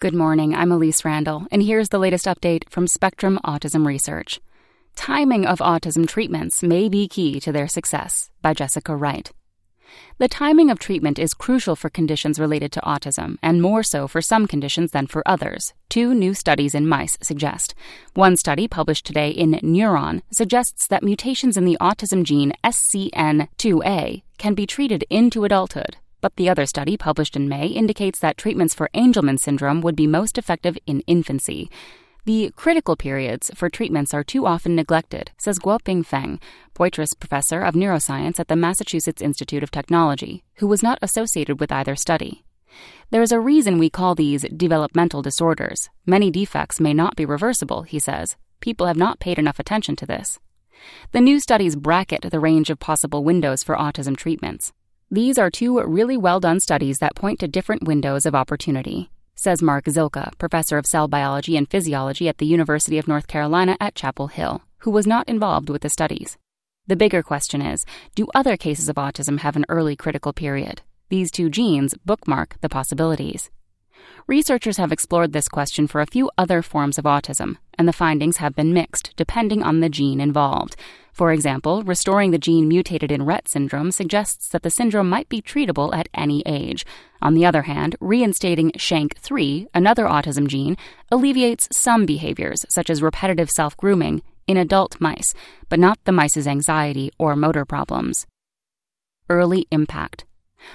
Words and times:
Good 0.00 0.14
morning, 0.14 0.54
I'm 0.54 0.72
Elise 0.72 1.04
Randall, 1.04 1.46
and 1.50 1.62
here's 1.62 1.90
the 1.90 1.98
latest 1.98 2.24
update 2.24 2.66
from 2.70 2.86
Spectrum 2.86 3.38
Autism 3.44 3.84
Research. 3.84 4.40
Timing 4.96 5.44
of 5.44 5.58
autism 5.58 6.08
treatments 6.08 6.62
may 6.62 6.88
be 6.88 7.06
key 7.06 7.38
to 7.40 7.52
their 7.52 7.68
success, 7.68 8.30
by 8.40 8.54
Jessica 8.54 8.96
Wright. 8.96 9.30
The 10.16 10.26
timing 10.26 10.70
of 10.70 10.78
treatment 10.78 11.18
is 11.18 11.34
crucial 11.34 11.76
for 11.76 11.90
conditions 11.90 12.40
related 12.40 12.72
to 12.72 12.80
autism, 12.80 13.36
and 13.42 13.60
more 13.60 13.82
so 13.82 14.08
for 14.08 14.22
some 14.22 14.46
conditions 14.46 14.92
than 14.92 15.06
for 15.06 15.22
others, 15.26 15.74
two 15.90 16.14
new 16.14 16.32
studies 16.32 16.74
in 16.74 16.88
mice 16.88 17.18
suggest. 17.20 17.74
One 18.14 18.38
study, 18.38 18.68
published 18.68 19.04
today 19.04 19.28
in 19.28 19.50
Neuron, 19.62 20.22
suggests 20.32 20.86
that 20.86 21.02
mutations 21.02 21.58
in 21.58 21.66
the 21.66 21.76
autism 21.78 22.24
gene 22.24 22.54
SCN2A 22.64 24.22
can 24.38 24.54
be 24.54 24.66
treated 24.66 25.04
into 25.10 25.44
adulthood, 25.44 25.98
but 26.20 26.36
the 26.36 26.48
other 26.48 26.66
study, 26.66 26.96
published 26.96 27.36
in 27.36 27.48
May, 27.48 27.66
indicates 27.66 28.18
that 28.18 28.36
treatments 28.36 28.74
for 28.74 28.90
Angelman 28.94 29.38
syndrome 29.38 29.80
would 29.80 29.96
be 29.96 30.06
most 30.06 30.38
effective 30.38 30.76
in 30.86 31.00
infancy. 31.06 31.70
The 32.26 32.52
critical 32.54 32.96
periods 32.96 33.50
for 33.54 33.70
treatments 33.70 34.12
are 34.12 34.22
too 34.22 34.46
often 34.46 34.76
neglected, 34.76 35.30
says 35.38 35.58
Guoping 35.58 36.04
Feng, 36.04 36.38
Poitras 36.74 37.18
Professor 37.18 37.62
of 37.62 37.74
Neuroscience 37.74 38.38
at 38.38 38.48
the 38.48 38.56
Massachusetts 38.56 39.22
Institute 39.22 39.62
of 39.62 39.70
Technology, 39.70 40.44
who 40.56 40.66
was 40.66 40.82
not 40.82 40.98
associated 41.00 41.60
with 41.60 41.72
either 41.72 41.96
study. 41.96 42.44
There 43.10 43.22
is 43.22 43.32
a 43.32 43.40
reason 43.40 43.78
we 43.78 43.90
call 43.90 44.14
these 44.14 44.46
developmental 44.54 45.22
disorders. 45.22 45.88
Many 46.06 46.30
defects 46.30 46.78
may 46.78 46.94
not 46.94 47.16
be 47.16 47.24
reversible, 47.24 47.82
he 47.82 47.98
says. 47.98 48.36
People 48.60 48.86
have 48.86 48.96
not 48.96 49.18
paid 49.18 49.38
enough 49.38 49.58
attention 49.58 49.96
to 49.96 50.06
this. 50.06 50.38
The 51.12 51.20
new 51.20 51.40
studies 51.40 51.76
bracket 51.76 52.22
the 52.30 52.40
range 52.40 52.70
of 52.70 52.78
possible 52.78 53.24
windows 53.24 53.62
for 53.62 53.76
autism 53.76 54.16
treatments. 54.16 54.72
These 55.12 55.38
are 55.38 55.50
two 55.50 55.82
really 55.82 56.16
well 56.16 56.38
done 56.38 56.60
studies 56.60 57.00
that 57.00 57.16
point 57.16 57.40
to 57.40 57.48
different 57.48 57.82
windows 57.82 58.26
of 58.26 58.36
opportunity, 58.36 59.10
says 59.34 59.60
Mark 59.60 59.86
Zylka, 59.86 60.38
professor 60.38 60.78
of 60.78 60.86
cell 60.86 61.08
biology 61.08 61.56
and 61.56 61.68
physiology 61.68 62.28
at 62.28 62.38
the 62.38 62.46
University 62.46 62.96
of 62.96 63.08
North 63.08 63.26
Carolina 63.26 63.76
at 63.80 63.96
Chapel 63.96 64.28
Hill, 64.28 64.62
who 64.78 64.92
was 64.92 65.08
not 65.08 65.28
involved 65.28 65.68
with 65.68 65.82
the 65.82 65.88
studies. 65.88 66.38
The 66.86 66.94
bigger 66.94 67.24
question 67.24 67.60
is 67.60 67.84
do 68.14 68.28
other 68.36 68.56
cases 68.56 68.88
of 68.88 68.94
autism 68.94 69.40
have 69.40 69.56
an 69.56 69.66
early 69.68 69.96
critical 69.96 70.32
period? 70.32 70.82
These 71.08 71.32
two 71.32 71.50
genes 71.50 71.92
bookmark 72.04 72.58
the 72.60 72.68
possibilities. 72.68 73.50
Researchers 74.26 74.76
have 74.76 74.92
explored 74.92 75.32
this 75.32 75.48
question 75.48 75.86
for 75.86 76.00
a 76.00 76.06
few 76.06 76.30
other 76.38 76.62
forms 76.62 76.98
of 76.98 77.04
autism, 77.04 77.56
and 77.76 77.88
the 77.88 77.92
findings 77.92 78.36
have 78.36 78.54
been 78.54 78.72
mixed 78.72 79.12
depending 79.16 79.62
on 79.62 79.80
the 79.80 79.88
gene 79.88 80.20
involved. 80.20 80.76
For 81.12 81.32
example, 81.32 81.82
restoring 81.82 82.30
the 82.30 82.38
gene 82.38 82.68
mutated 82.68 83.10
in 83.10 83.22
Rett 83.22 83.48
syndrome 83.48 83.90
suggests 83.90 84.48
that 84.48 84.62
the 84.62 84.70
syndrome 84.70 85.10
might 85.10 85.28
be 85.28 85.42
treatable 85.42 85.94
at 85.94 86.08
any 86.14 86.42
age. 86.46 86.86
On 87.20 87.34
the 87.34 87.44
other 87.44 87.62
hand, 87.62 87.96
reinstating 88.00 88.70
SHANK3, 88.72 89.66
another 89.74 90.04
autism 90.04 90.46
gene, 90.46 90.76
alleviates 91.10 91.68
some 91.72 92.06
behaviors, 92.06 92.64
such 92.68 92.88
as 92.88 93.02
repetitive 93.02 93.50
self 93.50 93.76
grooming, 93.76 94.22
in 94.46 94.56
adult 94.56 95.00
mice, 95.00 95.34
but 95.68 95.78
not 95.78 95.98
the 96.04 96.12
mice's 96.12 96.46
anxiety 96.46 97.10
or 97.18 97.36
motor 97.36 97.64
problems. 97.64 98.26
Early 99.28 99.66
impact. 99.70 100.24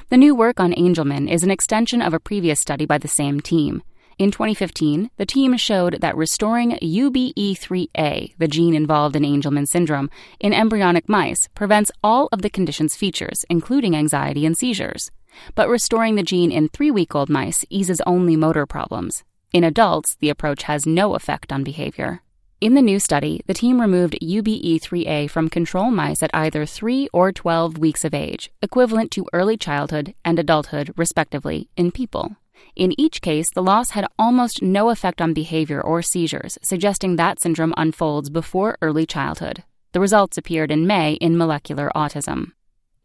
The 0.10 0.18
new 0.18 0.36
work 0.36 0.60
on 0.60 0.74
Angelman 0.74 1.30
is 1.30 1.44
an 1.44 1.52
extension 1.52 2.02
of 2.02 2.14
a 2.14 2.20
previous 2.20 2.60
study 2.60 2.86
by 2.86 2.98
the 2.98 3.08
same 3.08 3.40
team. 3.40 3.84
In 4.18 4.32
2015, 4.32 5.12
the 5.18 5.26
team 5.26 5.58
showed 5.58 6.00
that 6.00 6.16
restoring 6.16 6.72
UBE3A, 6.82 8.36
the 8.38 8.48
gene 8.48 8.74
involved 8.74 9.16
in 9.16 9.24
Angelman 9.24 9.68
syndrome, 9.68 10.10
in 10.40 10.54
embryonic 10.54 11.10
mice 11.10 11.50
prevents 11.54 11.92
all 12.02 12.30
of 12.32 12.42
the 12.42 12.50
condition's 12.50 12.96
features, 12.96 13.46
including 13.50 13.96
anxiety 13.96 14.46
and 14.46 14.58
seizures. 14.58 15.12
But 15.54 15.68
restoring 15.68 16.16
the 16.16 16.24
gene 16.24 16.52
in 16.52 16.70
three 16.70 16.92
week 16.92 17.14
old 17.14 17.30
mice 17.30 17.66
eases 17.70 18.00
only 18.08 18.38
motor 18.38 18.66
problems. 18.66 19.24
In 19.52 19.64
adults, 19.64 20.16
the 20.22 20.30
approach 20.30 20.64
has 20.64 20.86
no 20.86 21.16
effect 21.16 21.52
on 21.52 21.64
behavior. 21.64 22.22
In 22.62 22.74
the 22.74 22.82
new 22.82 23.00
study, 23.00 23.42
the 23.48 23.54
team 23.54 23.82
removed 23.82 24.18
UBE3A 24.22 25.30
from 25.30 25.50
control 25.50 25.92
mice 25.92 26.24
at 26.24 26.32
either 26.34 26.66
3 26.66 27.10
or 27.12 27.34
12 27.34 27.78
weeks 27.78 28.06
of 28.06 28.14
age, 28.14 28.50
equivalent 28.62 29.12
to 29.12 29.28
early 29.34 29.58
childhood 29.58 30.16
and 30.24 30.40
adulthood, 30.40 30.94
respectively, 30.96 31.68
in 31.76 31.92
people. 31.92 32.38
In 32.74 32.98
each 32.98 33.22
case, 33.22 33.48
the 33.54 33.62
loss 33.62 33.90
had 33.90 34.08
almost 34.18 34.62
no 34.62 34.90
effect 34.90 35.22
on 35.22 35.34
behavior 35.34 35.82
or 35.82 36.02
seizures, 36.02 36.58
suggesting 36.64 37.18
that 37.18 37.42
syndrome 37.42 37.74
unfolds 37.76 38.30
before 38.30 38.78
early 38.82 39.06
childhood. 39.06 39.64
The 39.92 40.00
results 40.00 40.38
appeared 40.38 40.72
in 40.72 40.88
May 40.88 41.16
in 41.16 41.38
Molecular 41.38 41.92
Autism. 41.94 42.54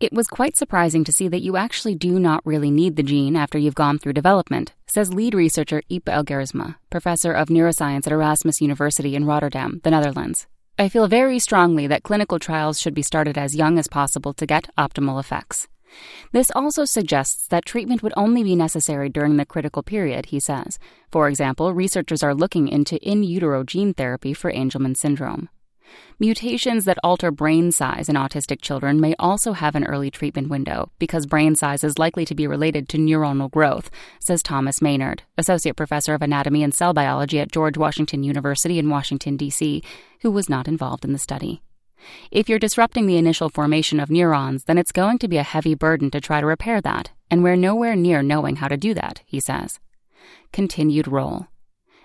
It 0.01 0.15
was 0.15 0.29
quite 0.29 0.57
surprising 0.57 1.05
to 1.05 1.13
see 1.13 1.29
that 1.29 1.43
you 1.43 1.59
actually 1.59 1.95
do 1.95 2.19
not 2.19 2.41
really 2.47 2.71
need 2.71 2.97
the 2.97 3.03
gene 3.03 3.37
after 3.37 3.59
you've 3.59 3.75
gone 3.75 3.99
through 3.99 4.15
development, 4.15 4.73
says 4.87 5.13
lead 5.13 5.35
researcher 5.35 5.83
Ype 5.91 6.05
Elgersma, 6.05 6.77
professor 6.89 7.35
of 7.35 7.49
neuroscience 7.49 8.07
at 8.07 8.13
Erasmus 8.13 8.63
University 8.63 9.15
in 9.15 9.27
Rotterdam, 9.27 9.83
the 9.85 9.91
Netherlands. 9.91 10.47
I 10.79 10.89
feel 10.89 11.07
very 11.07 11.39
strongly 11.39 11.87
that 11.89 12.03
clinical 12.03 12.39
trials 12.39 12.81
should 12.81 12.95
be 12.95 13.03
started 13.03 13.37
as 13.37 13.55
young 13.55 13.79
as 13.79 13.89
possible 13.89 14.33
to 14.33 14.47
get 14.47 14.75
optimal 14.79 15.21
effects. 15.21 15.69
This 16.33 16.51
also 16.55 16.87
suggests 16.87 17.47
that 17.49 17.67
treatment 17.67 18.03
would 18.03 18.15
only 18.17 18.43
be 18.43 18.57
necessary 18.57 19.11
during 19.11 19.37
the 19.37 19.45
critical 19.45 19.83
period, 19.83 20.27
he 20.27 20.41
says. 20.41 20.79
For 21.13 21.29
example, 21.29 21.75
researchers 21.75 22.23
are 22.23 22.35
looking 22.35 22.69
into 22.69 22.97
in 23.07 23.23
utero 23.23 23.65
gene 23.65 23.93
therapy 23.93 24.33
for 24.33 24.51
Angelman 24.51 24.97
syndrome. 24.97 25.51
Mutations 26.19 26.85
that 26.85 26.99
alter 27.03 27.31
brain 27.31 27.73
size 27.73 28.09
in 28.09 28.17
autistic 28.17 28.61
children 28.61 29.01
may 29.01 29.15
also 29.19 29.53
have 29.53 29.75
an 29.75 29.87
early 29.87 30.11
treatment 30.11 30.51
window 30.51 30.91
because 30.99 31.25
brain 31.25 31.55
size 31.57 31.83
is 31.83 31.99
likely 31.99 32.25
to 32.27 32.35
be 32.35 32.47
related 32.47 32.89
to 32.89 32.99
neuronal 32.99 33.51
growth, 33.51 33.91
says 34.19 34.43
Thomas 34.43 34.83
Maynard, 34.83 35.23
Associate 35.39 35.75
Professor 35.75 36.13
of 36.13 36.23
Anatomy 36.23 36.63
and 36.63 36.75
Cell 36.75 36.93
Biology 36.93 37.41
at 37.41 37.53
George 37.53 37.79
Washington 37.79 38.23
University 38.23 38.79
in 38.79 38.91
Washington, 38.91 39.37
D.C., 39.37 39.83
who 40.21 40.31
was 40.31 40.49
not 40.49 40.69
involved 40.69 41.05
in 41.05 41.13
the 41.13 41.19
study. 41.19 41.63
If 42.31 42.49
you're 42.49 42.59
disrupting 42.59 43.07
the 43.07 43.17
initial 43.17 43.49
formation 43.49 44.01
of 44.01 44.11
neurons, 44.11 44.65
then 44.65 44.79
it's 44.79 44.93
going 44.93 45.19
to 45.19 45.29
be 45.29 45.37
a 45.37 45.43
heavy 45.43 45.75
burden 45.75 46.11
to 46.11 46.21
try 46.21 46.41
to 46.41 46.47
repair 46.47 46.81
that, 46.81 47.11
and 47.31 47.43
we're 47.43 47.57
nowhere 47.57 47.97
near 47.97 48.23
knowing 48.23 48.57
how 48.57 48.69
to 48.69 48.77
do 48.77 48.95
that, 48.95 49.23
he 49.27 49.41
says. 49.41 49.79
Continued 50.53 51.09
role. 51.09 51.47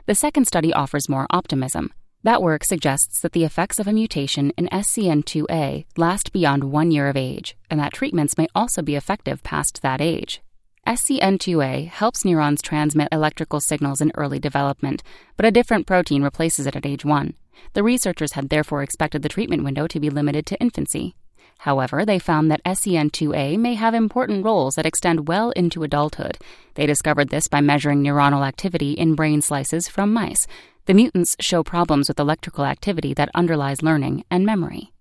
The 0.06 0.16
second 0.16 0.46
study 0.46 0.72
offers 0.74 1.10
more 1.10 1.28
optimism. 1.30 1.92
That 2.26 2.42
work 2.42 2.64
suggests 2.64 3.20
that 3.20 3.34
the 3.34 3.44
effects 3.44 3.78
of 3.78 3.88
a 3.88 3.94
mutation 3.94 4.50
in 4.58 4.68
SCN2A 4.70 5.86
last 5.96 6.34
beyond 6.34 6.64
one 6.64 6.90
year 6.90 7.08
of 7.08 7.16
age, 7.16 7.56
and 7.70 7.80
that 7.80 7.94
treatments 7.94 8.36
may 8.36 8.48
also 8.56 8.82
be 8.82 8.96
effective 8.96 9.44
past 9.44 9.84
that 9.84 10.02
age. 10.02 10.42
SCN2A 10.88 11.88
helps 11.88 12.26
neurons 12.26 12.64
transmit 12.64 13.10
electrical 13.12 13.60
signals 13.60 14.02
in 14.02 14.12
early 14.16 14.40
development, 14.40 15.04
but 15.38 15.46
a 15.46 15.52
different 15.52 15.86
protein 15.86 16.24
replaces 16.24 16.66
it 16.66 16.76
at 16.76 16.84
age 16.84 17.06
1. 17.06 17.36
The 17.74 17.84
researchers 17.84 18.32
had 18.32 18.50
therefore 18.50 18.82
expected 18.82 19.22
the 19.22 19.30
treatment 19.30 19.64
window 19.64 19.86
to 19.86 20.00
be 20.00 20.10
limited 20.10 20.48
to 20.48 20.60
infancy. 20.60 21.14
However, 21.60 22.06
they 22.06 22.18
found 22.18 22.50
that 22.50 22.64
SCN2A 22.64 23.58
may 23.60 23.76
have 23.76 23.94
important 23.94 24.44
roles 24.44 24.76
that 24.76 24.86
extend 24.86 25.28
well 25.28 25.52
into 25.52 25.84
adulthood. 25.84 26.40
They 26.74 26.88
discovered 26.88 27.30
this 27.30 27.48
by 27.48 27.62
measuring 27.62 28.02
neuronal 28.02 28.46
activity 28.46 28.94
in 28.94 29.14
brain 29.14 29.42
slices 29.42 29.88
from 29.88 30.12
mice, 30.12 30.48
the 30.86 30.94
mutants 30.94 31.36
show 31.40 31.64
problems 31.64 32.08
with 32.08 32.20
electrical 32.20 32.66
activity 32.66 33.14
that 33.14 33.30
underlies 33.34 33.82
learning 33.82 34.24
and 34.30 34.46
memory. 34.46 34.92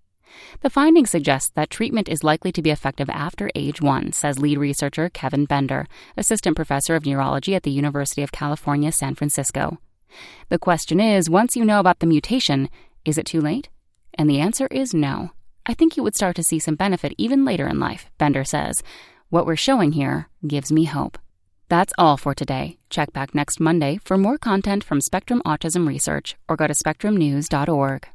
The 0.61 0.69
findings 0.69 1.11
suggest 1.11 1.55
that 1.55 1.69
treatment 1.69 2.09
is 2.09 2.23
likely 2.23 2.51
to 2.53 2.61
be 2.61 2.71
effective 2.71 3.09
after 3.09 3.49
age 3.55 3.81
one, 3.81 4.11
says 4.11 4.39
lead 4.39 4.57
researcher 4.57 5.09
Kevin 5.09 5.45
Bender, 5.45 5.87
assistant 6.17 6.55
professor 6.55 6.95
of 6.95 7.05
neurology 7.05 7.55
at 7.55 7.63
the 7.63 7.71
University 7.71 8.21
of 8.21 8.31
California, 8.31 8.91
San 8.91 9.15
Francisco. 9.15 9.79
The 10.49 10.59
question 10.59 10.99
is 10.99 11.29
once 11.29 11.55
you 11.55 11.63
know 11.63 11.79
about 11.79 11.99
the 11.99 12.07
mutation, 12.07 12.69
is 13.05 13.17
it 13.17 13.25
too 13.25 13.41
late? 13.41 13.69
And 14.17 14.29
the 14.29 14.39
answer 14.39 14.67
is 14.67 14.93
no. 14.93 15.31
I 15.65 15.73
think 15.73 15.97
you 15.97 16.03
would 16.03 16.15
start 16.15 16.35
to 16.37 16.43
see 16.43 16.59
some 16.59 16.75
benefit 16.75 17.13
even 17.17 17.45
later 17.45 17.67
in 17.67 17.79
life, 17.79 18.11
Bender 18.17 18.43
says. 18.43 18.81
What 19.29 19.45
we're 19.45 19.55
showing 19.55 19.93
here 19.93 20.29
gives 20.47 20.71
me 20.71 20.85
hope. 20.85 21.17
That's 21.69 21.93
all 21.97 22.17
for 22.17 22.33
today. 22.33 22.77
Check 22.89 23.13
back 23.13 23.35
next 23.35 23.59
Monday 23.59 23.99
for 24.03 24.17
more 24.17 24.37
content 24.37 24.83
from 24.83 25.01
Spectrum 25.01 25.41
Autism 25.45 25.87
Research 25.87 26.35
or 26.47 26.55
go 26.55 26.67
to 26.67 26.73
spectrumnews.org. 26.73 28.14